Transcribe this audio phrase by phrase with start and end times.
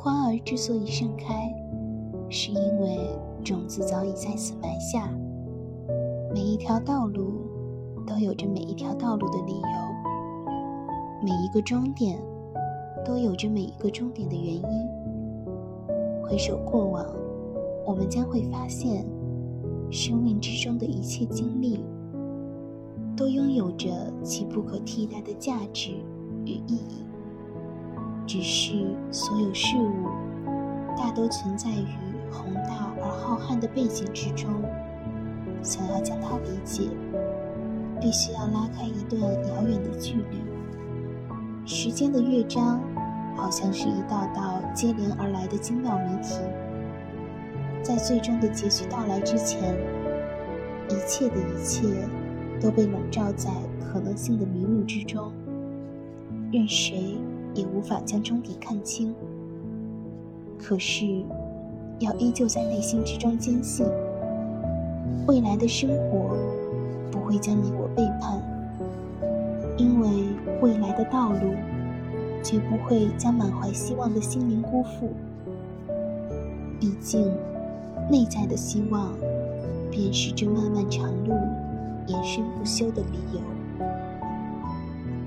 [0.00, 1.52] 花儿之所以盛开，
[2.30, 3.10] 是因为
[3.44, 5.12] 种子早已在此埋下。
[6.32, 7.32] 每一条道路
[8.06, 10.46] 都有着每一条道路的理由，
[11.20, 12.16] 每一个终点
[13.04, 14.62] 都有着每一个终点的原因。
[16.22, 17.04] 回首过往，
[17.84, 19.04] 我们将会发现，
[19.90, 21.84] 生命之中的一切经历，
[23.16, 23.88] 都拥有着
[24.22, 25.90] 其不可替代的价值
[26.44, 27.04] 与意义。
[28.28, 28.74] 只是
[29.10, 30.04] 所有事物，
[30.94, 31.86] 大都存在于
[32.30, 34.50] 宏大而浩瀚的背景之中。
[35.62, 36.90] 想要将它理解，
[37.98, 40.44] 必须要拉开一段遥远的距离。
[41.64, 42.78] 时间的乐章，
[43.34, 46.34] 好像是一道道接连而来的精妙谜题。
[47.82, 49.74] 在最终的结局到来之前，
[50.90, 52.06] 一切的一切
[52.60, 55.32] 都被笼罩在可能性的迷雾之中，
[56.52, 57.16] 任谁
[57.58, 59.12] 也无法将终点看清。
[60.56, 61.24] 可是，
[61.98, 63.84] 要依旧在内心之中坚信。
[65.26, 66.36] 未来的生活
[67.10, 68.40] 不会将你我背叛，
[69.76, 70.08] 因为
[70.62, 71.54] 未来的道路
[72.42, 75.10] 绝不会将满怀希望的心灵辜负。
[76.78, 77.30] 毕竟，
[78.08, 79.12] 内在的希望
[79.90, 81.34] 便是这漫漫长路
[82.06, 83.40] 延伸不休的理由。